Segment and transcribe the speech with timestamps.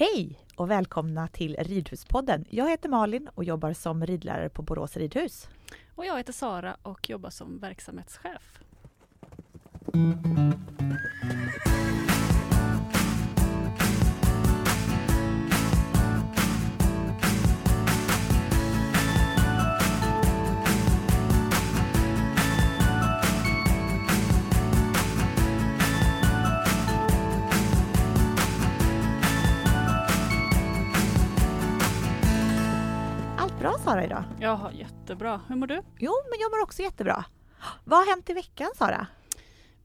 [0.00, 2.44] Hej och välkomna till Ridhuspodden.
[2.50, 5.48] Jag heter Malin och jobbar som ridlärare på Borås ridhus.
[5.94, 8.60] Och jag heter Sara och jobbar som verksamhetschef.
[9.94, 10.79] Mm.
[34.48, 35.40] Har jättebra.
[35.48, 35.82] Hur mår du?
[35.98, 37.24] Jo, men jag mår också jättebra.
[37.84, 39.06] Vad har hänt i veckan Sara?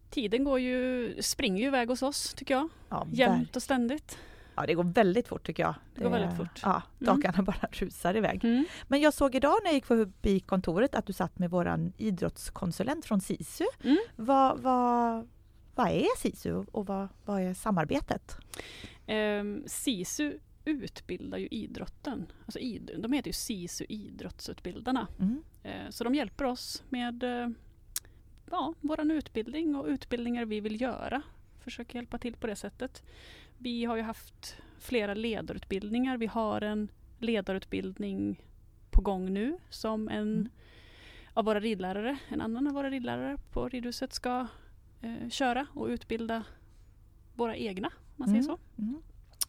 [0.09, 2.69] Tiden går ju, springer ju iväg hos oss tycker jag.
[2.89, 4.17] Ja, Jämt och ständigt.
[4.55, 5.75] Ja, det går väldigt fort tycker jag.
[5.95, 6.59] Det går väldigt fort.
[6.63, 7.13] Ja, Mm.
[7.21, 8.43] dagarna bara rusar iväg.
[8.45, 8.65] Mm.
[8.87, 13.05] Men jag såg idag när jag gick förbi kontoret att du satt med våran idrottskonsulent
[13.05, 13.65] från SISU.
[13.83, 13.97] Mm.
[14.15, 15.27] Vad, vad,
[15.75, 18.37] vad är SISU och vad, vad är samarbetet?
[19.07, 22.25] Ehm, SISU utbildar ju idrotten.
[22.45, 25.07] Alltså id, de heter ju SISU Idrottsutbildarna.
[25.19, 25.43] Mm.
[25.63, 27.49] Eh, så de hjälper oss med eh,
[28.51, 31.21] ja, vår utbildning och utbildningar vi vill göra.
[31.59, 33.03] Försöker hjälpa till på det sättet.
[33.57, 36.17] Vi har ju haft flera ledarutbildningar.
[36.17, 36.87] Vi har en
[37.19, 38.41] ledarutbildning
[38.91, 40.49] på gång nu som en Mm.
[41.33, 44.47] av våra ridlärare, en annan av våra ridlärare på ridhuset ska
[45.01, 46.43] eh, köra och utbilda
[47.35, 48.57] våra egna, om man säger Mm.
[48.57, 48.59] så.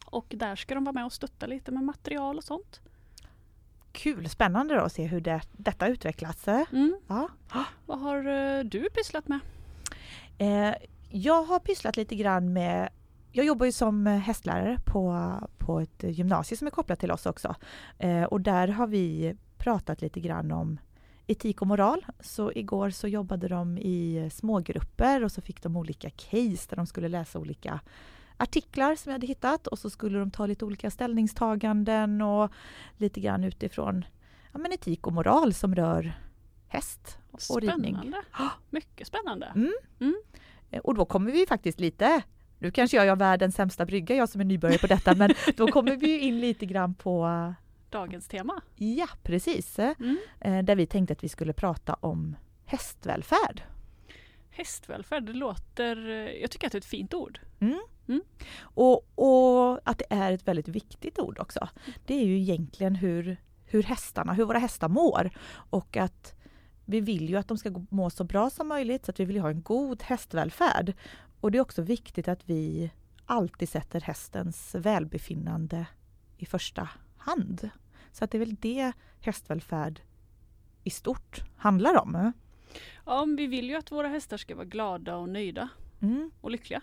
[0.05, 2.81] Och där ska de vara med och stötta lite med material och sånt.
[3.91, 6.47] Kul, spännande då att se hur det, detta utvecklas.
[6.47, 6.97] Mm.
[7.07, 7.29] Ja.
[7.85, 9.39] Vad har eh, du pysslat med?
[10.37, 10.75] Eh,
[11.09, 12.89] jag har pysslat lite grann med
[13.31, 17.55] jag jobbar ju som hästlärare på, på ett gymnasium som är kopplat till oss också.
[17.97, 20.79] Eh, och där har vi pratat lite grann om
[21.27, 22.05] etik och moral.
[22.19, 26.87] Så igår så jobbade de i smågrupper och så fick de olika case där de
[26.87, 27.79] skulle läsa olika
[28.37, 32.51] artiklar som jag hade hittat och så skulle de ta lite olika ställningstaganden och
[32.97, 34.05] lite grann utifrån
[34.53, 36.13] ja, men etik och moral som rör
[36.67, 37.17] häst
[37.49, 37.93] och ridning.
[37.95, 38.21] Spännande.
[38.69, 39.45] Mycket spännande.
[39.99, 40.15] Mm.
[40.71, 42.21] Eh, Och då kommer vi faktiskt lite,
[42.59, 45.67] nu kanske jag gör världens sämsta brygga, jag som är nybörjare på detta, men då
[45.67, 47.53] kommer vi in lite grann på,
[47.89, 48.61] Dagens tema.
[48.75, 50.65] ja precis, eh, Mm.
[50.65, 53.61] där vi tänkte att vi skulle prata om hästvälfärd.
[54.49, 56.09] Hästvälfärd, det låter...
[56.09, 57.39] eh, Jag tycker att det är ett fint ord.
[58.59, 61.69] Och, och att det är ett väldigt viktigt ord också.
[62.05, 65.29] Det är ju egentligen hur, hur hästarna, hur våra hästar mår
[65.69, 66.35] och att
[66.85, 69.35] vi vill ju att de ska må så bra som möjligt så att vi vill
[69.35, 70.93] ju ha en god hästvälfärd.
[71.41, 72.91] Och det är också viktigt att vi
[73.25, 75.85] alltid sätter hästens välbefinnande
[76.37, 77.69] i första hand.
[78.11, 78.91] Så att det är väl det
[79.21, 80.01] hästvälfärd
[80.83, 82.31] i stort handlar om.
[83.05, 85.69] Ja, vi vill ju att våra hästar ska vara glada och nöjda
[86.01, 86.81] Mm, och lyckliga.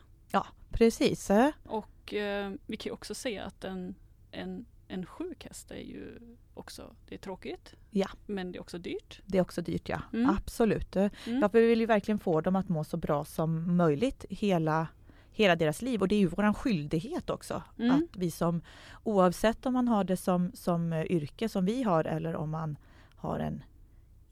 [0.75, 1.31] Precis.
[1.65, 3.95] Och eh, vi kan ju också se att en,
[4.31, 6.19] en, en sjuk häst är ju
[6.55, 7.75] också det är tråkigt.
[7.91, 8.09] Ja.
[8.27, 9.21] Men det är också dyrt.
[9.27, 10.31] Det är också dyrt ja, Mm.
[10.31, 10.97] absolut.
[10.97, 11.11] Mm.
[11.27, 14.87] Ja, vi vill ju verkligen få dem att må så bra som möjligt hela,
[15.31, 16.01] hela deras liv.
[16.01, 17.63] Och det är ju vår skyldighet också.
[17.79, 17.91] Mm.
[17.97, 18.63] Att vi som,
[19.03, 22.77] oavsett om man har det som, som eh, yrke som vi har eller om man
[23.17, 23.65] har en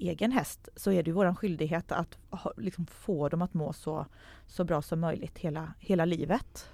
[0.08, 2.18] egen häst så är det vår skyldighet att
[2.56, 4.06] liksom få dem att må så,
[4.46, 6.68] så bra som möjligt hela, hela livet.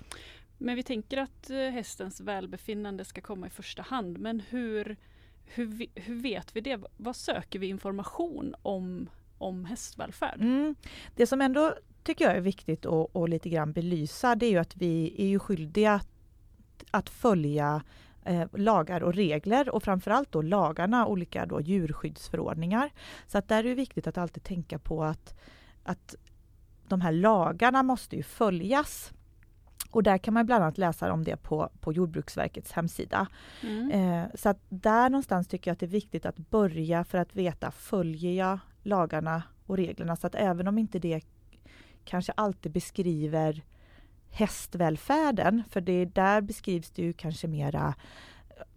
[0.59, 4.19] Men vi tänker att eh, hästens välbefinnande ska komma i första hand.
[4.19, 4.97] Men hur,
[5.45, 6.81] hur, hur vet vi det?
[6.97, 10.41] Vad söker vi information om, om hästvälfärd?
[10.41, 10.75] Mm.
[11.17, 14.77] Det som ändå tycker jag är viktigt att lite grann belysa det är ju att
[14.77, 16.09] vi är ju skyldiga att,
[16.91, 17.83] att följa
[18.25, 22.91] eh, lagar och regler och framförallt då lagarna, olika då djurskyddsförordningar.
[23.27, 25.35] Så att där är det viktigt att alltid tänka på att,
[25.83, 26.15] att
[26.89, 29.13] de här lagarna måste ju följas.
[29.91, 33.27] Och där kan man bland annat läsa om det på, på Jordbruksverkets hemsida.
[33.63, 33.91] Mm.
[33.91, 37.37] Eh, så att där någonstans tycker jag att det är viktigt att börja för att
[37.37, 40.17] veta, följer jag lagarna och reglerna?
[40.17, 41.21] Så att även om inte det
[42.05, 43.63] kanske alltid beskriver
[44.31, 47.95] hästvälfärden, för det där beskrivs det ju kanske mera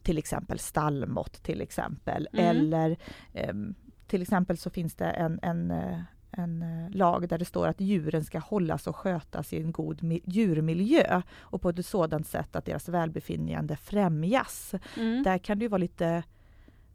[0.03, 2.27] till exempel stallmått till exempel.
[2.33, 2.45] Mm.
[2.45, 2.97] Eller
[3.33, 3.75] ehm,
[4.07, 5.99] till exempel så finns det en, en, eh,
[6.31, 9.99] en eh, lag där det står att djuren ska hållas och skötas i en god
[10.01, 14.73] mi- djurmiljö och på ett sådant sätt att deras välbefinnande främjas.
[14.97, 15.23] Mm.
[15.23, 16.23] Där kan det ju vara lite...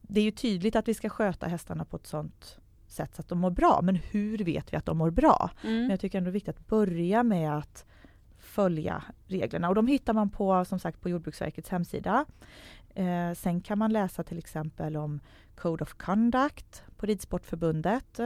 [0.03, 3.29] Det är ju tydligt att vi ska sköta hästarna på ett sådant sätt så att
[3.29, 3.81] de mår bra.
[3.83, 5.51] Men hur vet vi att de mår bra?
[5.63, 5.91] Men Mm.
[5.91, 7.87] jag tycker ändå det är viktigt att börja med att
[8.57, 9.69] följa reglerna.
[9.69, 12.25] Och de hittar man på, som sagt, på Jordbruksverkets hemsida.
[12.95, 15.21] Eh, sen kan man läsa till exempel om
[15.55, 18.21] Code of Conduct på Ridsportförbundet.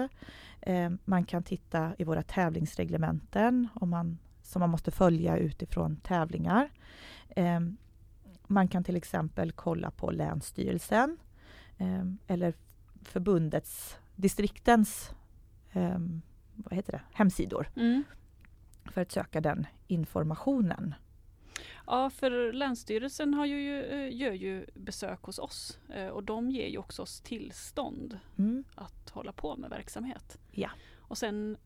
[0.60, 6.70] Eh, man kan titta i våra tävlingsreglementen om man, som man måste följa utifrån tävlingar.
[7.28, 7.60] Eh,
[8.46, 11.18] man kan till exempel kolla på Länsstyrelsen
[11.78, 12.54] eh, eller
[13.02, 15.10] förbundets, distriktens
[15.72, 15.98] eh,
[16.54, 18.04] vad heter det, hemsidor Mm
[18.90, 20.94] för att söka den informationen.
[21.86, 26.66] Ja, för Länsstyrelsen har ju, eh, gör ju besök hos oss eh, och de ger
[26.68, 28.64] ju också oss tillstånd Mm.
[28.74, 30.38] att hålla på med verksamhet.
[30.50, 30.70] Ja.
[30.98, 31.56] Och sen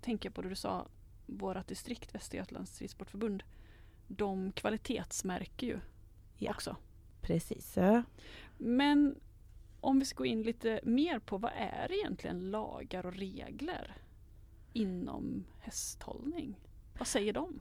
[0.00, 0.86] tänker jag på det du sa,
[1.26, 3.42] vårat distrikt Västergötlands ridsportförbund,
[4.08, 5.78] de kvalitetsmärker ju
[6.38, 6.50] Ja.
[6.50, 6.76] också.
[7.20, 7.78] Precis.
[8.58, 9.20] Men
[9.80, 13.96] om vi ska gå in lite mer på vad är egentligen lagar och regler
[14.72, 16.60] inom hästhållning?
[16.98, 17.60] Vad säger de?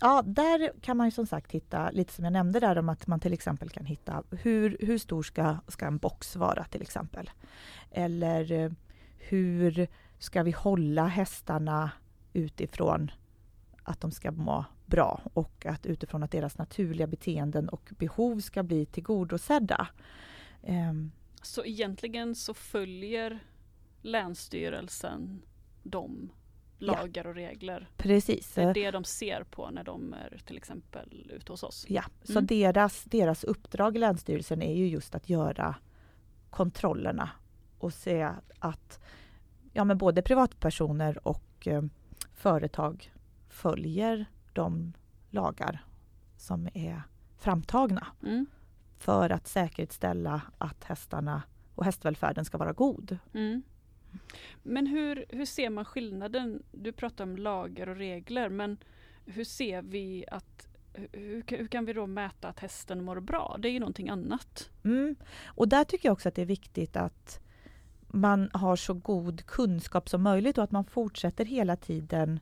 [0.00, 3.06] Ja, där kan man ju som sagt hitta, lite som jag nämnde där om att
[3.06, 7.30] man till exempel kan hitta hur, hur stor ska, ska en box vara till exempel?
[7.90, 8.70] Eller eh,
[9.18, 11.90] hur ska vi hålla hästarna
[12.32, 13.10] utifrån
[13.82, 18.62] att de ska må bra och att utifrån att deras naturliga beteenden och behov ska
[18.62, 19.88] bli tillgodosedda.
[20.62, 21.12] Ehm,
[21.42, 23.38] Så egentligen så följer
[24.02, 25.42] Länsstyrelsen
[25.82, 26.30] de
[26.78, 27.88] lagar och regler.
[27.96, 28.54] precis.
[28.54, 31.86] Det är det de ser på när de är till exempel ute hos oss.
[31.88, 32.46] Ja, så Mm.
[32.46, 35.74] deras, deras uppdrag i Länsstyrelsen är ju just att göra
[36.50, 37.30] kontrollerna
[37.78, 39.00] och se att
[39.72, 41.82] ja, men både privatpersoner och eh,
[42.34, 43.12] företag
[43.48, 44.92] följer de
[45.30, 45.84] lagar
[46.36, 47.02] som är
[47.38, 48.46] framtagna Mm.
[48.96, 51.42] för att säkerställa att hästarna
[51.74, 53.18] och hästvälfärden ska vara god.
[53.34, 53.62] Mm.
[54.62, 56.62] Men hur, hur ser man skillnaden?
[56.72, 58.76] Du pratar om lagar och regler men
[59.26, 60.68] hur ser vi att
[61.12, 63.56] hur, hur kan vi då mäta att hästen mår bra?
[63.58, 64.70] Det är ju någonting annat.
[64.84, 65.16] Mm.
[65.46, 67.40] Och där tycker jag också att det är viktigt att
[68.08, 72.40] man har så god kunskap som möjligt och att man fortsätter hela tiden.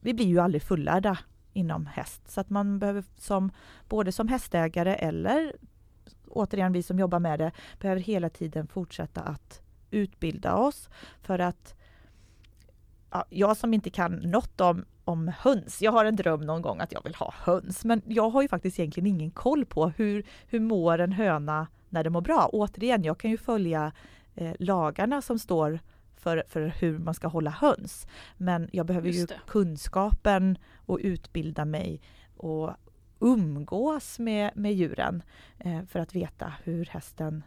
[0.00, 1.18] Vi blir ju aldrig fullärda
[1.52, 3.50] inom häst så att man behöver som
[3.88, 5.56] både som hästägare eller
[6.28, 9.62] återigen vi som jobbar med det behöver hela tiden fortsätta att
[9.96, 10.88] utbilda oss
[11.22, 11.74] för att
[13.10, 16.80] ja, jag som inte kan något om, om höns, jag har en dröm någon gång
[16.80, 20.26] att jag vill ha höns men jag har ju faktiskt egentligen ingen koll på hur,
[20.46, 22.50] hur mår en höna när det mår bra.
[22.52, 23.92] Återigen, jag kan ju följa
[24.34, 25.80] eh, lagarna som står
[26.16, 28.06] för, för hur man ska hålla höns.
[28.36, 32.00] Men jag behöver ju kunskapen och utbilda mig
[32.36, 32.70] och
[33.20, 35.22] umgås med, med djuren
[35.58, 37.42] eh, för att veta hur hästen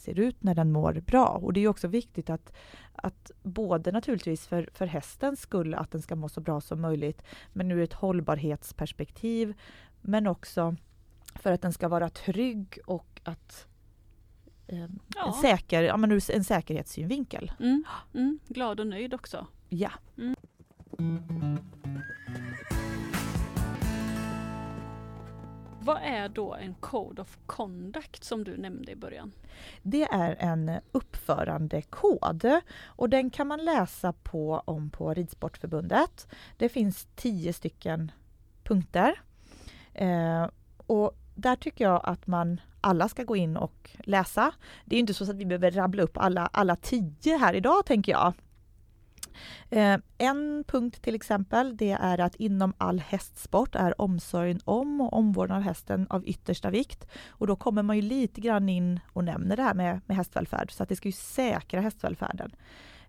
[0.00, 1.26] ser ut när den mår bra.
[1.26, 2.52] Och det är också viktigt att,
[2.92, 7.22] att både naturligtvis för, för hästens skull att den ska må så bra som möjligt
[7.52, 9.54] men ur ett hållbarhetsperspektiv
[10.00, 10.76] men också
[11.34, 13.66] för att den ska vara trygg och att
[14.66, 15.38] eh, en, Ja.
[15.42, 17.52] säker, ja, men ur en säkerhetssynvinkel.
[17.60, 17.84] Mm.
[18.14, 18.38] Mm.
[18.48, 19.46] Glad och nöjd också.
[19.68, 19.90] Ja.
[25.82, 29.32] Vad är då en Code of Conduct som du nämnde i början?
[29.82, 36.28] Det är en uppförandekod och den kan man läsa på om på Ridsportförbundet.
[36.56, 38.12] Det finns tio stycken
[38.64, 39.20] punkter.
[39.94, 40.48] Eh,
[40.86, 44.52] och där tycker jag att man alla ska gå in och läsa.
[44.84, 48.12] Det är inte så att vi behöver rabbla upp alla, alla tio här idag tänker
[48.12, 48.32] jag.
[49.70, 55.12] Eh, en punkt till exempel det är att inom all hästsport är omsorgen om och
[55.12, 57.06] omvårdnad av hästen av yttersta vikt.
[57.28, 60.72] Och då kommer man ju lite grann in och nämner det här med, med hästvälfärd
[60.72, 62.50] så att det ska ju säkra hästvälfärden.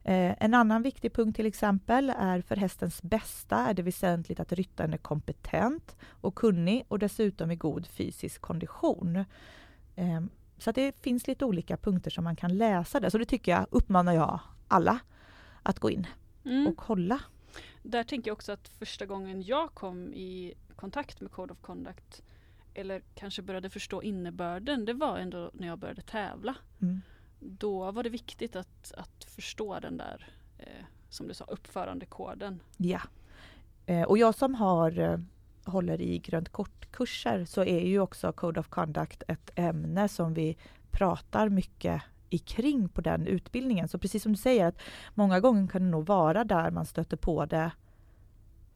[0.03, 4.51] Eh, en annan viktig punkt till exempel är för hästens bästa är det väsentligt att
[4.51, 9.25] ryttaren är kompetent och kunnig och dessutom i god fysisk kondition.
[9.95, 10.21] Eh,
[10.57, 13.09] så att det finns lite olika punkter som man kan läsa där.
[13.09, 14.99] Så det tycker jag uppmanar jag alla
[15.63, 16.07] att gå in
[16.45, 16.67] Mm.
[16.67, 17.21] och kolla.
[17.83, 22.23] Där tänker jag också att första gången jag kom i kontakt med Code of Conduct
[22.73, 26.55] eller kanske började förstå innebörden, det var ändå när jag började tävla.
[26.81, 27.01] Mm.
[27.39, 32.59] Då var det viktigt att, att förstå den där, eh, som du sa, uppförandekoden.
[32.77, 33.01] Ja.
[33.85, 35.19] Eh, och jag som har eh,
[35.65, 40.57] håller i grönt kort-kurser så är ju också Code of Conduct ett ämne som vi
[40.91, 42.01] pratar mycket
[42.31, 43.87] i kring på den utbildningen.
[43.87, 44.81] Så precis som du säger att
[45.13, 47.71] många gånger kan det nog vara där man stöter på det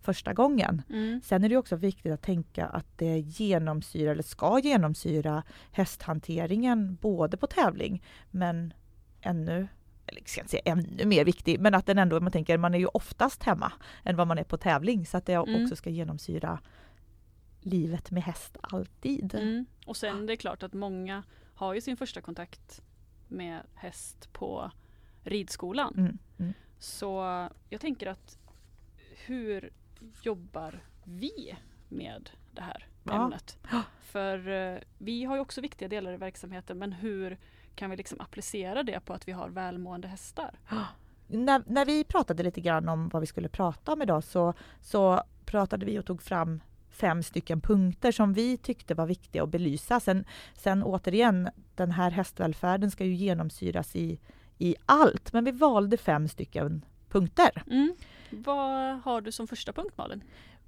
[0.01, 0.81] första gången.
[0.89, 1.21] Mm.
[1.23, 7.37] Sen är det också viktigt att tänka att det genomsyrar eller ska genomsyra hästhanteringen både
[7.37, 8.73] på tävling men
[9.21, 9.67] ännu
[10.07, 12.73] eller jag ska inte säga ännu mer viktig, men att den ändå, man tänker, man
[12.73, 13.71] är ju oftast hemma
[14.03, 15.63] än vad man är på tävling, så att det Mm.
[15.63, 16.59] också ska genomsyra
[17.61, 19.35] livet med häst alltid.
[19.35, 19.65] Mm.
[19.85, 21.23] Och sen det är klart att många
[21.55, 22.81] har ju sin första kontakt
[23.27, 24.71] med häst på
[25.23, 25.93] ridskolan.
[25.97, 26.53] Mm, mm.
[26.79, 28.37] Så jag tänker att
[29.25, 29.73] hur
[30.21, 31.55] jobbar vi
[31.89, 32.87] med det här?
[33.03, 33.23] Ja.
[33.23, 33.57] ämnet.
[34.01, 37.37] För eh, vi har ju också viktiga delar i verksamheten men hur
[37.75, 40.59] kan vi liksom applicera det på att vi har välmående hästar?
[41.27, 45.23] När, när vi pratade lite grann om vad vi skulle prata om idag så, så
[45.45, 46.61] pratade vi och tog fram
[46.95, 49.99] fem stycken punkter som vi tyckte var viktiga att belysa.
[49.99, 54.19] Sen, sen återigen, den här hästvälfärden ska ju genomsyras i,
[54.57, 57.63] i allt, men vi valde fem stycken punkter.
[57.71, 57.95] Mm.
[58.29, 60.23] Vad har du som första punkt Malin?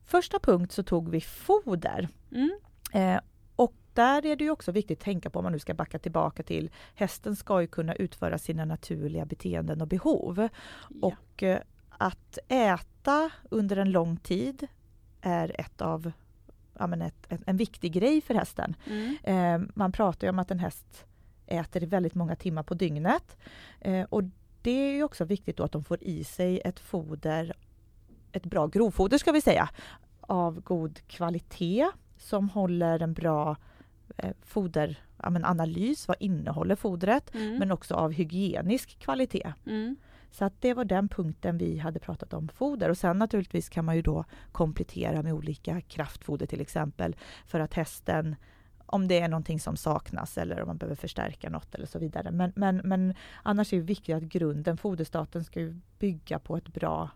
[0.05, 2.07] Första punkt så tog vi foder.
[2.31, 2.59] Mm.
[2.93, 3.19] Eh,
[3.55, 5.99] och där är det ju också viktigt att tänka på om man nu ska backa
[5.99, 10.49] tillbaka till hästen ska ju kunna utföra sina naturliga beteenden och behov.
[10.89, 11.07] Ja.
[11.07, 11.59] Och eh,
[11.97, 14.67] att äta under en lång tid
[15.27, 16.11] är ett av,
[16.79, 18.75] ja, men ett, en, en viktig grej för hästen.
[18.85, 19.17] Mm.
[19.23, 21.05] Eh, man pratar om att en häst
[21.47, 23.37] äter väldigt många timmar på dygnet.
[23.81, 24.23] Eh, och
[24.61, 27.53] det är också viktigt att de får i sig ett foder,
[28.31, 29.69] ett bra grovfoder ska vi säga,
[30.21, 33.55] av god kvalitet som håller en bra
[34.17, 37.55] eh, foder, ja, men analys, vad innehåller fodret, Mm.
[37.57, 39.53] men också av hygienisk kvalitet.
[39.65, 39.95] Mm.
[40.31, 43.85] Så att det var den punkten vi hade pratat om foder och sen naturligtvis kan
[43.85, 47.15] man ju då komplettera med olika kraftfoder till exempel
[47.45, 48.35] för att hästen
[48.85, 52.31] om det är någonting som saknas eller om man behöver förstärka något eller så vidare.
[52.31, 56.67] Men, men, men annars är det viktigt att grunden, foderstaten ska ju bygga på ett
[56.67, 57.09] bra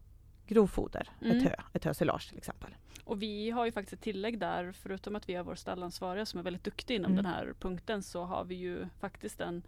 [0.47, 1.37] grovfoder, Mm.
[1.37, 2.75] ett hö, ett hösilage till exempel.
[3.03, 6.39] Och vi har ju faktiskt ett tillägg där, förutom att vi har vår stallansvariga som
[6.39, 7.23] är väldigt duktig inom Mm.
[7.23, 9.63] den här punkten så har vi ju faktiskt en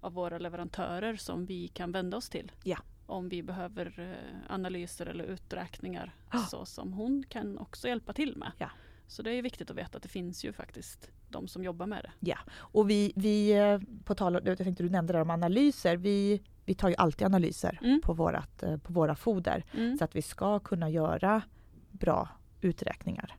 [0.00, 2.52] av våra leverantörer som vi kan vända oss till.
[2.64, 2.78] Ja.
[3.06, 6.38] Om vi behöver eh, analyser eller uträkningar Ah.
[6.38, 8.52] så som hon kan också hjälpa till med.
[8.58, 8.70] Ja.
[9.06, 12.10] Så det är viktigt att veta att det finns ju faktiskt de som jobbar med
[12.20, 12.38] det.
[12.54, 16.42] Och vi, vi eh, på tal om, jag tänkte du nämnde det om analyser, vi,
[16.64, 18.00] vi tar ju alltid analyser Mm.
[18.04, 19.98] på, vårat, eh, på våra foder Mm.
[19.98, 21.42] så att vi ska kunna göra
[21.90, 22.28] bra
[22.60, 23.36] uträkningar.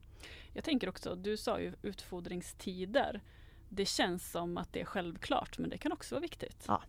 [0.54, 3.22] Jag tänker också, du sa ju utfodringstider.
[3.70, 6.64] Det känns som att det är självklart men det kan också vara viktigt.
[6.68, 6.82] Ja.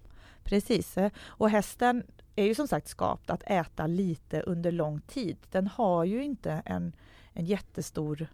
[0.45, 0.97] Precis.
[1.23, 2.03] Och hästen
[2.37, 5.37] är ju som sagt skapt att äta lite under lång tid.
[5.51, 6.93] Den har ju inte en,
[7.33, 8.27] en jättestor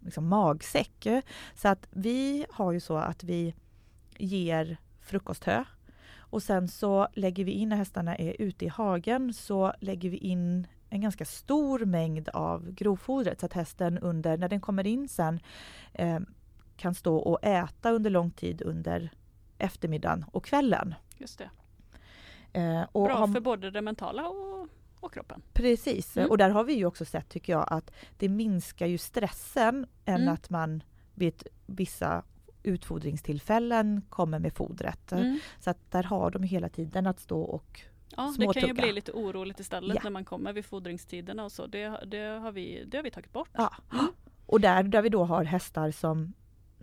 [0.00, 1.06] liksom, magsäck.
[1.54, 3.54] Så att vi har ju så att vi
[4.18, 5.64] ger frukosthö
[6.16, 10.16] och sen så lägger vi in när hästarna är ute i hagen så lägger vi
[10.16, 15.08] in en ganska stor mängd av grovfodret så att hästen under, när den kommer in
[15.08, 15.40] sen
[15.92, 16.18] eh,
[16.80, 19.10] kan stå och äta under lång tid under
[19.58, 20.94] eftermiddagen och kvällen.
[21.18, 21.50] Just det.
[22.52, 24.68] Eh, Bra har- för både det mentala och,
[25.00, 25.42] och kroppen.
[25.52, 26.30] Precis, Mm.
[26.30, 30.20] och där har vi ju också sett tycker jag att det minskar ju stressen än
[30.22, 30.34] Mm.
[30.34, 30.82] att man
[31.14, 32.22] vid vissa
[32.62, 35.12] utfodringstillfällen kommer med fodret.
[35.12, 35.38] Mm.
[35.60, 37.80] Så att där har de hela tiden att stå och
[38.16, 40.00] Ja, det kan ju bli lite oroligt istället Ja.
[40.04, 41.66] när man kommer vid fodringstiderna och så.
[41.66, 43.48] Det, det, har, vi, det har vi tagit bort.
[43.52, 43.72] Ja.
[43.92, 44.06] Mm.
[44.46, 46.32] Och där, där vi då har hästar som,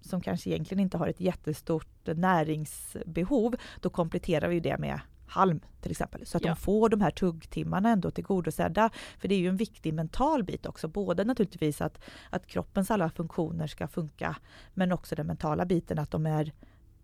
[0.01, 5.91] som kanske egentligen inte har ett jättestort näringsbehov, då kompletterar vi det med halm till
[5.91, 6.25] exempel.
[6.25, 6.49] Så att Ja.
[6.49, 8.89] de får de här tuggtimmarna ändå tillgodosedda.
[9.19, 10.87] För det är ju en viktig mental bit också.
[10.87, 11.99] Både naturligtvis att,
[12.29, 14.35] att kroppens alla funktioner ska funka,
[14.73, 16.51] men också den mentala biten att de är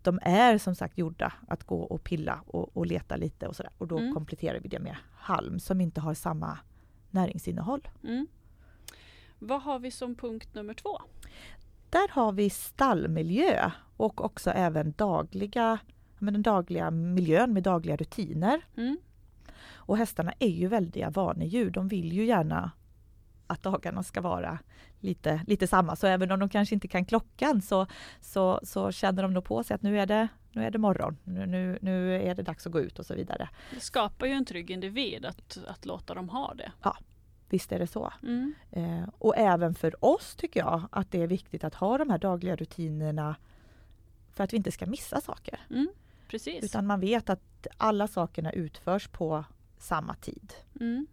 [0.02, 3.72] de är som sagt gjorda att gå och pilla och, och leta lite och sådär.
[3.78, 4.14] Och då Mm.
[4.14, 6.58] kompletterar vi det med halm som inte har samma
[7.10, 7.88] näringsinnehåll.
[8.04, 8.28] Mm.
[9.40, 11.02] Vad har vi som punkt nummer två?
[11.94, 15.80] Där har vi stallmiljö och också även dagliga,
[16.14, 18.62] ja, men den dagliga miljön med dagliga rutiner.
[18.78, 18.98] Mm.
[19.74, 21.70] Och hästarna är ju väldiga vanedjur.
[21.72, 22.72] De vill ju gärna
[23.48, 24.60] att dagarna ska vara
[25.00, 25.96] lite, lite samma.
[25.96, 27.88] Så även om de kanske inte kan klockan så,
[28.22, 31.18] så, så känner de nog på sig att nu är det, nu är det morgon.
[31.24, 33.50] Nu, nu, nu är det dags att gå ut och så vidare.
[33.72, 36.72] Det skapar ju en trygg individ att, att låta dem ha det.
[37.54, 38.14] Visst är det så.
[38.24, 38.54] Mm.
[38.72, 42.18] Eh, och även för oss tycker jag att det är viktigt att ha de här
[42.18, 43.36] dagliga rutinerna
[44.32, 45.60] för att vi inte ska missa saker.
[45.70, 45.88] Mm.
[46.28, 46.64] Precis.
[46.64, 49.44] Utan man vet att alla sakerna utförs på
[49.78, 50.54] samma tid.
[50.80, 51.08] Mm.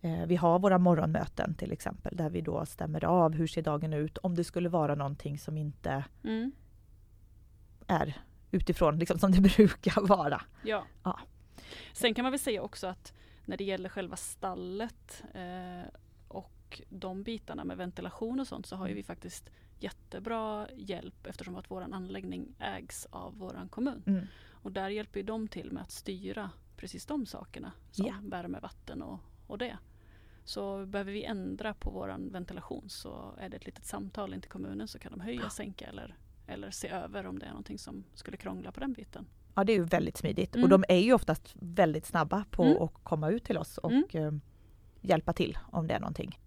[0.00, 3.92] Eh, vi har våra morgonmöten till exempel där vi då stämmer av hur ser dagen
[3.92, 6.52] ut om det skulle vara någonting som inte Mm.
[7.86, 10.42] är utifrån liksom, som det brukar vara.
[10.62, 10.84] Ja.
[11.02, 11.18] Ja.
[11.92, 13.12] Sen kan man väl säga också att
[13.44, 15.82] när det gäller själva stallet eh,
[16.28, 21.56] och de bitarna med ventilation och sånt så har ju vi faktiskt jättebra hjälp eftersom
[21.56, 24.02] att vår anläggning ägs av vår kommun.
[24.06, 24.26] Mm.
[24.50, 28.14] Och där hjälper ju de till med att styra precis de sakerna som Ja.
[28.22, 29.78] värme, vatten och, och det.
[30.44, 34.50] Så behöver vi ändra på vår ventilation så är det ett litet samtal in till
[34.50, 38.04] kommunen så kan de höja, sänka eller, eller se över om det är någonting som
[38.14, 39.26] skulle krångla på den biten.
[39.54, 40.64] Ja, det är ju väldigt smidigt Mm.
[40.64, 42.82] och de är ju oftast väldigt snabba på Mm.
[42.82, 44.04] att komma ut till oss och Mm.
[44.14, 44.32] eh,
[45.00, 46.38] hjälpa till om det är någonting.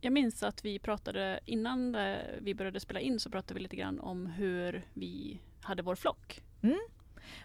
[0.00, 1.96] Jag minns att vi pratade innan
[2.40, 6.42] vi började spela in så pratade vi lite grann om hur vi hade vår flock.
[6.62, 6.78] Mm.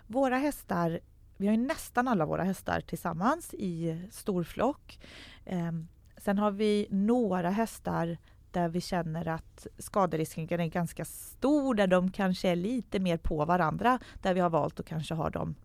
[0.08, 1.00] Våra hästar,
[1.38, 5.00] vi har ju nästan alla våra hästar tillsammans i stor flock.
[5.46, 5.72] Eh,
[6.18, 8.18] sen har vi några hästar
[8.54, 13.46] där vi känner att skaderisken är ganska stor, där de kanske är lite mer på
[13.46, 15.56] varandra, där vi har valt att kanske ha dem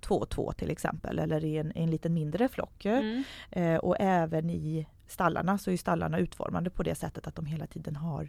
[0.00, 2.84] två och två till exempel, eller i en, en lite mindre flock.
[2.84, 3.24] Mm.
[3.50, 7.66] Eh, och även i stallarna så är stallarna utformade på det sättet att de hela
[7.66, 8.28] tiden har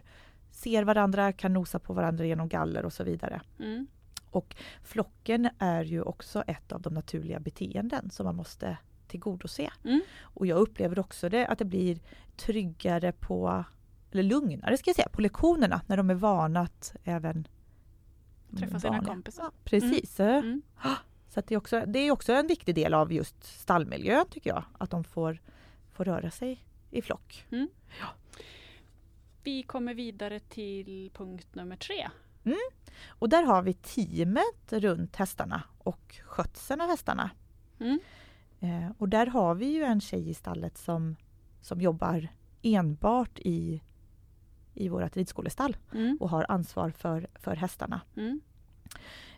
[0.50, 3.40] ser varandra, kan nosa på varandra genom galler och så vidare.
[3.58, 3.86] Mm.
[4.30, 9.70] Och flocken är ju också ett av de naturliga beteenden som man måste tillgodose.
[9.84, 10.00] Mm.
[10.20, 11.98] Och jag upplever också det att det blir
[12.36, 13.64] tryggare på,
[14.14, 17.48] eller lugnare ska jag säga, på lektionerna när de är vana att även
[18.58, 19.42] träffa sina kompisar.
[19.44, 20.20] Ja, precis.
[20.20, 20.42] Mm.
[20.42, 20.62] mm.
[21.28, 24.64] Så det, är också, det är också en viktig del av just stallmiljön tycker jag,
[24.78, 25.38] att de får,
[25.92, 27.46] får röra sig i flock.
[27.50, 27.68] Mm.
[28.00, 28.06] Ja.
[29.42, 32.10] Vi kommer vidare till punkt nummer tre.
[32.44, 32.58] Mm.
[33.08, 37.30] Och där har vi teamet runt hästarna och skötseln av hästarna.
[37.80, 37.98] Mm.
[38.60, 41.16] Eh, och där har vi ju en tjej i stallet som,
[41.60, 42.28] som jobbar
[42.62, 43.82] enbart i,
[44.74, 46.16] i vårt ridskolestall mm.
[46.20, 48.00] och har ansvar för, för hästarna.
[48.16, 48.40] Mm.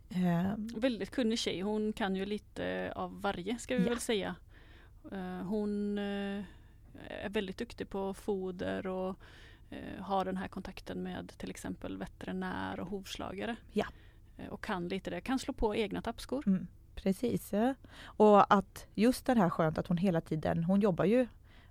[0.09, 1.61] Eh, Väldigt kunnig tjej.
[1.61, 3.89] Hon kan ju lite av varje ska vi ja.
[3.89, 4.35] väl säga.
[5.13, 6.45] Eh, hon eh,
[7.09, 9.17] är väldigt duktig på foder och
[9.71, 13.57] eh, har den här kontakten med till exempel veterinär och hovslagare.
[13.73, 13.87] Ja.
[14.37, 16.43] Eh, och kan lite det, kan slå på egna tappskor.
[16.47, 17.53] Mm, precis.
[17.99, 21.27] Och att just det här skönt att hon hela tiden, hon jobbar ju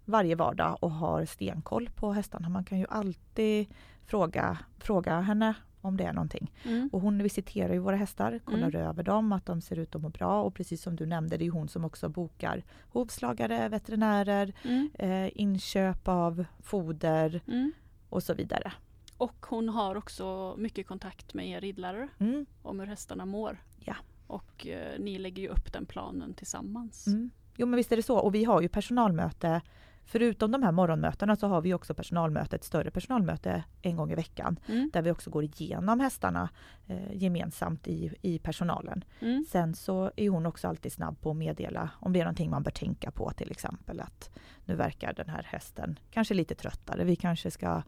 [0.05, 2.49] varje vardag och har stenkoll på hästarna.
[2.49, 3.67] Man kan ju alltid
[4.05, 5.53] fråga, fråga henne
[5.85, 6.51] om det är någonting.
[6.63, 6.89] Mm.
[6.93, 8.87] Och hon visiterar ju våra hästar, kollar mm.
[8.87, 11.45] över dem, att de ser ut att må bra och precis som du nämnde, det
[11.45, 14.89] är hon som också bokar hovslagare, veterinärer, mm.
[14.93, 17.71] eh, inköp av foder mm.
[18.09, 18.73] och så vidare.
[19.17, 22.45] Och hon har också mycket kontakt med er ridlärare mm.
[22.61, 23.57] om hur hästarna mår.
[23.79, 23.95] Ja.
[24.27, 27.07] Och eh, ni lägger ju upp den planen tillsammans.
[27.07, 27.31] Mm.
[27.57, 29.61] Jo men visst är det så och vi har ju personalmöte
[30.07, 34.15] Förutom de här morgonmötena så har vi också personalmöte, ett större personalmöte en gång i
[34.15, 34.59] veckan.
[34.67, 34.89] Mm.
[34.93, 36.49] Där vi också går igenom hästarna
[36.87, 39.03] eh, gemensamt i, i personalen.
[39.19, 39.45] Mm.
[39.49, 42.63] Sen så är hon också alltid snabb på att meddela om det är någonting man
[42.63, 44.29] bör tänka på till exempel att
[44.65, 47.03] nu verkar den här hästen kanske lite tröttare.
[47.03, 47.81] Vi kanske ska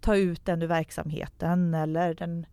[0.00, 2.46] ta ut den ur verksamheten eller den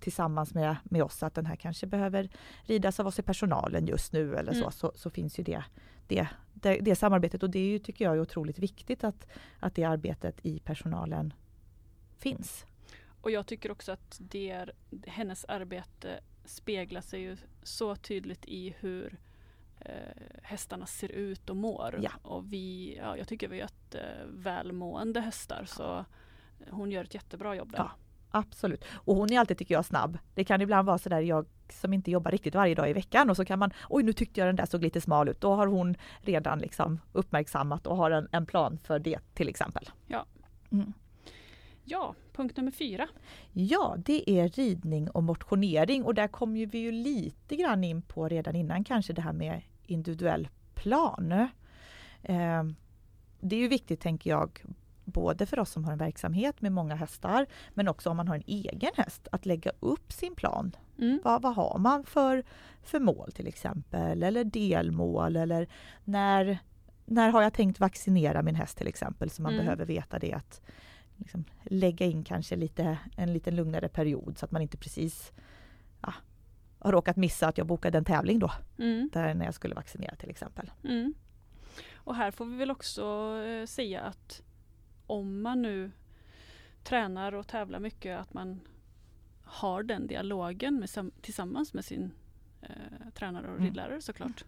[0.00, 2.28] tillsammans med, med oss att den här kanske behöver
[2.62, 4.64] ridas av oss i personalen just nu eller mm.
[4.64, 5.64] så, så, så finns ju det,
[6.06, 6.28] det
[6.62, 9.26] det, det samarbetet och det är ju, tycker jag är otroligt viktigt att,
[9.60, 11.32] att det arbetet i personalen
[12.18, 12.66] finns.
[13.20, 14.72] Och jag tycker också att det är,
[15.06, 19.18] hennes arbete speglar sig ju så tydligt i hur
[19.80, 19.92] eh,
[20.42, 21.98] hästarna ser ut och mår.
[22.02, 22.10] Ja.
[22.22, 26.04] Och vi, ja, jag tycker vi har ett välmående hästar så
[26.70, 27.78] hon gör ett jättebra jobb där.
[27.78, 27.90] Ja.
[28.30, 28.84] Absolut.
[28.92, 30.18] Och hon är alltid, tycker jag, snabb.
[30.34, 33.36] Det kan ibland vara sådär, jag som inte jobbar riktigt varje dag i veckan och
[33.36, 35.40] så kan man, oj nu tyckte jag den där såg lite smal ut.
[35.40, 39.90] Då har hon redan liksom uppmärksammat och har en, en plan för det till exempel.
[40.06, 40.26] Ja.
[40.72, 40.92] Mm.
[41.84, 43.08] Ja, punkt nummer fyra.
[43.52, 48.28] Ja, det är ridning och motionering och där kommer vi ju lite grann in på
[48.28, 51.32] redan innan kanske det här med individuell plan.
[52.22, 52.64] Eh,
[53.40, 54.64] det är ju viktigt tänker jag
[55.12, 58.34] både för oss som har en verksamhet med många hästar men också om man har
[58.34, 60.76] en egen häst att lägga upp sin plan.
[60.98, 61.20] Mm.
[61.24, 62.44] Vad, vad har man för,
[62.82, 65.68] för mål till exempel eller delmål eller
[66.04, 66.58] när,
[67.04, 69.64] när har jag tänkt vaccinera min häst till exempel så man mm.
[69.64, 70.60] behöver veta det att
[71.16, 75.32] liksom, lägga in kanske lite, en lite lugnare period så att man inte precis
[76.00, 76.14] ja,
[76.78, 78.52] har råkat missa att jag bokade en tävling då.
[78.78, 79.10] Mm.
[79.12, 80.70] Där när jag skulle vaccinera till exempel.
[80.84, 81.14] Mm.
[81.94, 84.42] Och här får vi väl också eh, säga att
[85.08, 85.90] om man nu
[86.82, 88.60] tränar och tävlar mycket att man
[89.42, 92.10] har den dialogen med, tillsammans med sin
[92.62, 92.68] eh,
[93.14, 93.64] tränare och mm.
[93.64, 94.44] ridlärare såklart.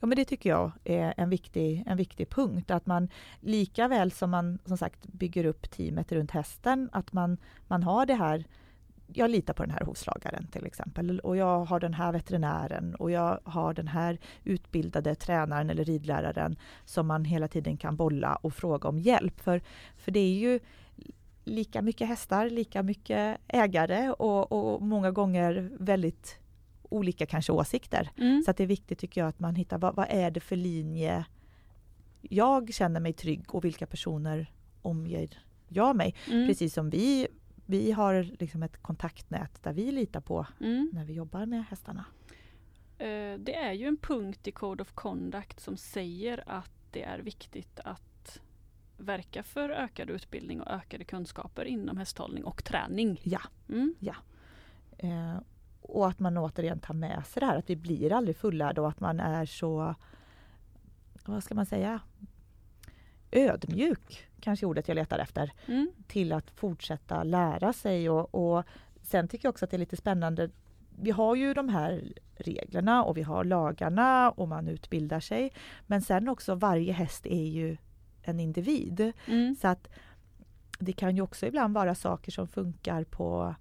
[0.00, 2.70] Ja men det tycker jag är en viktig, en viktig punkt.
[2.70, 3.08] Att man
[3.40, 8.06] lika väl som man som sagt bygger upp teamet runt hästen, att man, man har
[8.06, 8.44] det här
[9.14, 13.10] jag litar på den här hovslagaren till exempel och jag har den här veterinären och
[13.10, 18.54] jag har den här utbildade tränaren eller ridläraren som man hela tiden kan bolla och
[18.54, 19.40] fråga om hjälp.
[19.40, 19.62] För,
[19.96, 20.60] för det är ju
[21.44, 26.38] lika mycket hästar, lika mycket ägare och, och många gånger väldigt
[26.82, 28.10] olika kanske åsikter.
[28.18, 28.42] Mm.
[28.42, 31.24] Så det är viktigt tycker jag att man hittar vad, vad är det för linje
[32.22, 36.14] jag känner mig trygg och vilka personer omger jag mig.
[36.30, 36.48] Mm.
[36.48, 37.28] Precis som vi
[37.72, 40.90] vi har liksom ett kontaktnät där vi litar på mm.
[40.92, 42.04] när vi jobbar med hästarna.
[42.98, 47.18] Eh, det är ju en punkt i Code of Conduct som säger att det är
[47.18, 48.40] viktigt att
[48.96, 53.20] verka för ökad utbildning och ökade kunskaper inom hästhållning och träning.
[53.22, 53.40] Ja.
[53.68, 53.94] Mm.
[54.98, 55.36] Eh,
[55.80, 58.88] och att man återigen tar med sig det här att vi blir aldrig fullärda och
[58.88, 59.94] att man är så,
[61.24, 62.00] vad ska man säga,
[63.32, 65.90] ödmjuk, kanske ordet jag letar efter, Mm.
[66.06, 68.64] till att fortsätta lära sig och, och
[69.02, 70.50] sen tycker jag också att det är lite spännande.
[71.00, 75.52] Vi har ju de här reglerna och vi har lagarna och man utbildar sig.
[75.86, 77.76] Men sen också varje häst är ju
[78.22, 79.12] en individ.
[79.26, 79.56] Mm.
[79.60, 79.88] Så att
[80.78, 83.54] det kan ju också ibland vara saker som funkar på,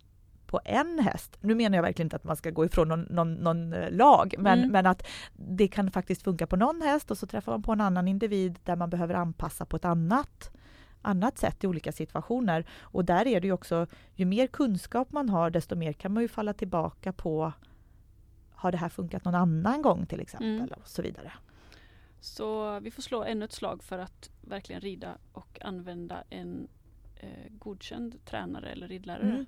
[0.51, 1.37] på en häst.
[1.41, 4.35] Nu menar jag verkligen inte att man ska gå ifrån någon, någon, någon eh, lag,
[4.37, 4.71] men, Mm.
[4.71, 7.81] men att det kan faktiskt funka på någon häst och så träffar man på en
[7.81, 10.51] annan individ där man behöver anpassa på ett annat
[11.03, 12.65] annat sätt i olika situationer.
[12.81, 16.23] Och där är det ju också, ju mer kunskap man har desto mer kan man
[16.23, 17.53] ju falla tillbaka på
[18.51, 20.69] har det här funkat någon annan gång till exempel Mm.
[20.81, 21.31] och så vidare.
[22.19, 26.67] Så vi får slå ännu ett slag för att verkligen rida och använda en
[27.15, 29.29] eh, godkänd tränare eller ridlärare.
[29.31, 29.45] Mm.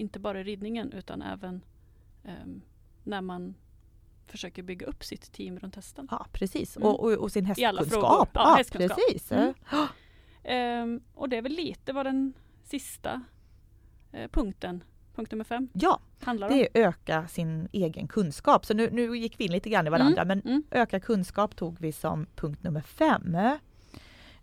[0.00, 1.60] Inte bara i ridningen utan även
[2.24, 2.62] ehm,
[3.04, 3.54] när man
[4.26, 6.08] försöker bygga upp sitt team runt hästen.
[6.10, 6.88] Ja precis, Mm.
[6.88, 7.88] och, och, och sin hästkunskap.
[7.90, 8.28] frågor.
[8.34, 8.98] Ja, hästkunskap.
[9.08, 9.32] precis.
[9.32, 9.54] Mm.
[10.44, 12.32] Ehm, och det är väl lite vad den
[12.64, 13.22] sista
[14.12, 14.84] eh, punkten,
[15.14, 16.54] punkt nummer fem, Ja, handlar om.
[16.54, 18.66] det är öka sin egen kunskap.
[18.66, 20.62] Så nu, nu gick vi in lite grann i varandra, men Mm.
[20.70, 23.36] öka kunskap tog vi som punkt nummer fem.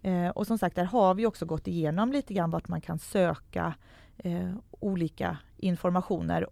[0.01, 2.99] Eh, och som sagt, där har vi också gått igenom lite grann vart man kan
[2.99, 3.73] söka
[4.17, 6.47] eh, olika informationer.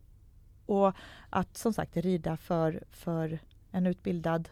[0.66, 0.94] Och
[1.30, 3.40] att som sagt rida för, för
[3.72, 4.50] en utbildad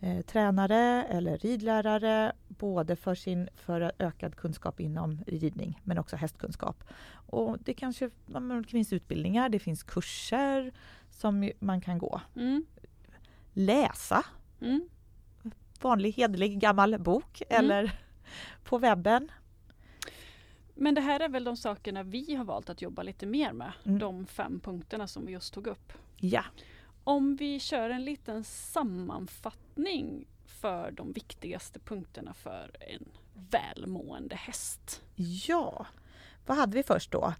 [0.00, 6.84] eh, tränare eller ridlärare, både för sin för ökad kunskap inom ridning men också hästkunskap.
[7.12, 10.72] Och det kanske det finns utbildningar, det finns kurser
[11.10, 12.20] som man kan gå.
[12.36, 12.66] Mm.
[13.52, 14.24] Läsa
[14.60, 14.88] Mm.
[15.82, 17.64] vanlig hederlig gammal bok Mm.
[17.64, 17.92] eller
[18.64, 19.30] på webben.
[20.82, 23.72] Men det här är väl de sakerna vi har valt att jobba lite mer med.
[23.84, 23.98] Mm.
[23.98, 25.92] De fem punkterna som vi just tog upp.
[26.16, 26.44] Ja,
[27.04, 33.08] Om vi kör en liten sammanfattning för de viktigaste punkterna för en
[33.50, 35.02] välmående häst.
[35.48, 35.86] ja.
[36.46, 37.34] Vad hade vi först då?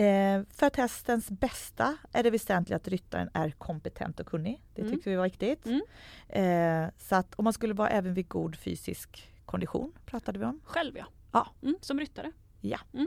[0.00, 4.62] Eh, för att hästens bästa är det väsentligt att ryttaren är kompetent och kunnig.
[4.74, 4.92] Det Mm.
[4.94, 5.66] tyckte vi var viktigt.
[5.66, 5.80] Mm.
[6.28, 10.60] Eh, så att om man skulle vara även vid god fysisk kondition pratade vi om.
[10.64, 11.04] Själv ja.
[11.32, 11.46] Ja.
[11.62, 12.32] Mm, som ryttare.
[12.64, 12.78] Ja.
[12.92, 13.06] Mm.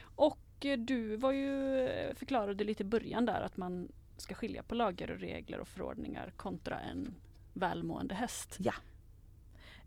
[0.00, 4.62] Och eh, du var ju, eh, förklarade lite i början där att man ska skilja
[4.62, 7.14] på lagar och regler och förordningar kontra en
[7.52, 8.56] välmående häst.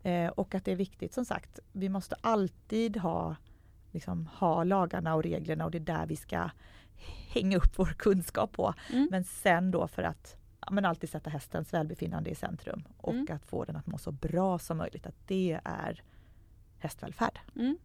[0.02, 3.36] Eh, och att det är viktigt som sagt, vi måste alltid ha,
[3.90, 6.50] liksom, ha lagarna och reglerna och det är där vi ska
[7.28, 8.74] hänga upp vår kunskap på.
[8.92, 9.08] Mm.
[9.10, 13.26] Men sen då för att ja, men alltid sätta hästens välbefinnande i centrum och Mm.
[13.30, 15.06] att få den att må så bra som möjligt.
[15.06, 16.02] Att det är
[16.78, 17.38] hästvälfärd.
[17.56, 17.76] Mm.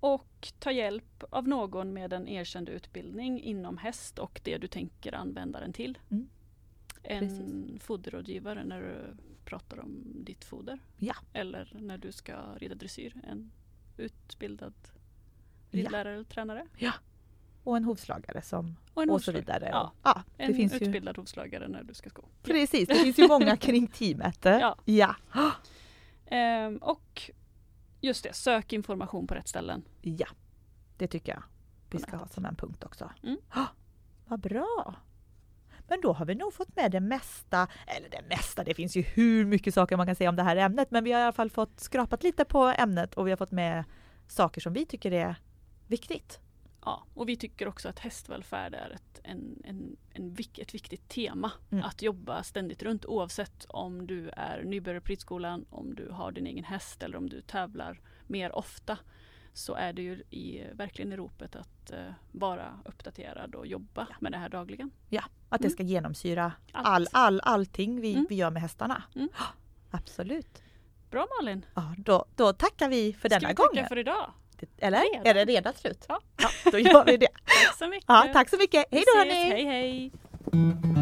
[0.00, 5.14] Och ta hjälp av någon med en erkänd utbildning inom häst och det du tänker
[5.14, 5.98] använda den till.
[6.10, 6.28] Mm.
[7.02, 7.82] En Precis.
[7.82, 10.78] foderrådgivare när du pratar om ditt foder.
[10.98, 11.14] Ja.
[11.32, 13.14] Eller när du ska rida dressyr.
[13.28, 13.50] En
[13.96, 14.74] utbildad
[15.72, 15.78] Ja.
[15.78, 16.66] ridlärare eller tränare.
[17.64, 19.68] Och en hovslagare som, Och, en och så vidare.
[19.72, 22.22] Ja, Ja, det en finns ju, utbildad hovslagare när du ska sko.
[22.42, 24.38] precis, det finns ju många kring teamet.
[24.44, 24.76] Ja.
[24.84, 25.14] ja.
[26.26, 27.30] Ehm, och
[28.00, 29.84] just det, sök information på rätt ställen.
[30.00, 30.26] Ja,
[30.96, 31.42] det tycker jag
[31.90, 33.10] vi ska ha som en punkt också.
[33.22, 33.38] Mm.
[33.48, 33.66] Ah,
[34.26, 34.94] vad bra!
[35.88, 39.02] Men då har vi nog fått med det mesta, eller det mesta, det finns ju
[39.02, 41.32] hur mycket saker man kan säga om det här ämnet, men vi har i alla
[41.32, 43.84] fall fått skrapat lite på ämnet och vi har fått med
[44.28, 45.34] saker som vi tycker är
[45.86, 46.40] viktigt.
[46.84, 51.52] Ja, och vi tycker också att hästvälfärd är ett, en, en, en, ett viktigt tema
[51.70, 51.84] Mm.
[51.84, 56.46] att jobba ständigt runt oavsett om du är nybörjare på ridskolan, om du har din
[56.46, 58.98] egen häst eller om du tävlar mer ofta.
[59.52, 64.32] Så är det ju i, verkligen i ropet att eh, vara uppdaterad och jobba med
[64.32, 64.90] det här dagligen.
[65.48, 65.70] Att det Mm.
[65.70, 66.86] ska genomsyra Allt.
[66.88, 68.26] all, all, allting vi, Mm.
[68.28, 69.02] vi gör med hästarna.
[69.14, 69.28] Mm.
[69.34, 69.44] Ah,
[69.90, 70.62] Absolut.
[71.10, 71.66] Bra Malin!
[71.74, 73.88] Ja, då, då tackar vi för Ska denna vi tacka gången.
[73.88, 74.32] för idag?
[74.78, 74.98] Eller?
[75.12, 75.26] Redan?
[75.26, 76.04] Är det redan slut?
[76.08, 76.20] Ja.
[76.42, 76.70] Ja.
[76.70, 77.28] Då gör vi det.
[77.44, 78.04] Tack så mycket!
[78.08, 78.84] Ja, tack så mycket.
[78.90, 79.50] Hej då hörni!
[79.50, 80.99] Hej hej!